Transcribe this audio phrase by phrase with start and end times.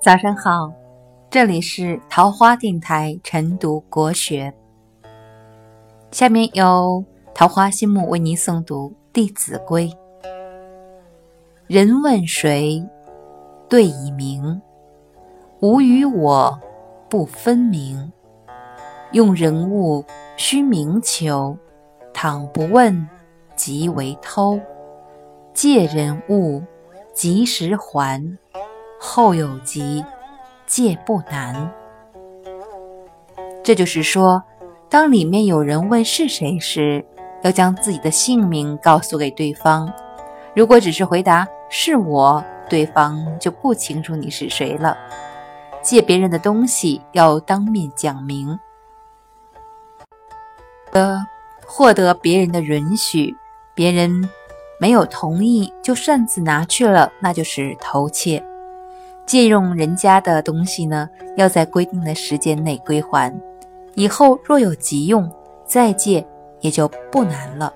[0.00, 0.72] 早上好，
[1.28, 4.54] 这里是桃花电台晨读国学。
[6.10, 7.04] 下面由
[7.34, 9.86] 桃花心木为您诵读《弟子规》。
[11.66, 12.82] 人问谁，
[13.68, 14.62] 对以明。
[15.60, 16.58] 吾与我
[17.10, 18.10] 不分明。
[19.12, 20.04] 用人物
[20.36, 21.56] 须明求，
[22.12, 23.08] 倘不问，
[23.56, 24.60] 即为偷。
[25.54, 26.62] 借人物，
[27.14, 28.38] 及时还。
[29.00, 30.04] 后有急，
[30.66, 31.72] 借不难。
[33.62, 34.42] 这就是说，
[34.88, 37.04] 当里面有人问是谁时，
[37.42, 39.92] 要将自己的姓名告诉给对方。
[40.54, 44.96] 如果只是回答是我，对方就不清楚你是谁了。
[45.80, 48.58] 借别人的东西要当面讲明，
[50.98, 51.24] 呃，
[51.64, 53.36] 获得别人的允许，
[53.72, 54.28] 别人
[54.80, 58.42] 没有同意就擅自拿去了，那就是偷窃。
[59.24, 63.32] 借用人家的东西呢，要在规定的时间内归还。
[63.94, 65.30] 以后若有急用，
[65.64, 66.26] 再借
[66.62, 67.72] 也就不难了。